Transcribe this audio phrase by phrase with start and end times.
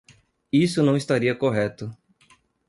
[0.51, 1.95] Isso não estaria correto.